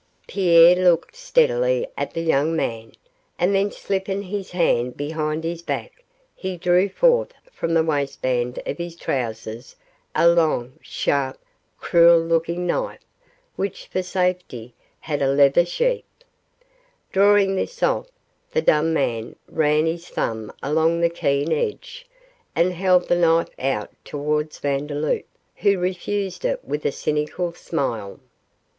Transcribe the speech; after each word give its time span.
Pierre 0.27 0.75
looked 0.75 1.15
steadily 1.15 1.85
at 1.95 2.15
the 2.15 2.23
young 2.23 2.55
man, 2.55 2.93
and 3.37 3.53
then 3.53 3.69
slipping 3.71 4.23
his 4.23 4.49
hand 4.49 4.97
behind 4.97 5.43
his 5.43 5.61
back 5.61 6.03
he 6.35 6.57
drew 6.57 6.89
forth 6.89 7.33
from 7.51 7.75
the 7.75 7.83
waistband 7.83 8.57
of 8.65 8.79
his 8.79 8.95
trousers 8.95 9.75
a 10.15 10.27
long, 10.27 10.73
sharp, 10.81 11.37
cruel 11.77 12.19
looking 12.19 12.65
knife, 12.65 13.05
which 13.55 13.85
for 13.85 14.01
safety 14.01 14.73
had 15.01 15.21
a 15.21 15.31
leather 15.31 15.67
sheath. 15.67 16.03
Drawing 17.11 17.55
this 17.55 17.83
off, 17.83 18.07
the 18.53 18.61
dumb 18.63 18.93
man 18.95 19.35
ran 19.47 19.85
his 19.85 20.09
thumb 20.09 20.51
along 20.63 21.01
the 21.01 21.09
keen 21.09 21.51
edge, 21.51 22.07
and 22.55 22.73
held 22.73 23.07
the 23.07 23.15
knife 23.15 23.49
out 23.59 23.91
towards 24.03 24.57
Vandeloup, 24.57 25.25
who 25.57 25.77
refused 25.77 26.43
it 26.43 26.65
with 26.65 26.85
a 26.87 26.91
cynical 26.91 27.53
smile. 27.53 28.19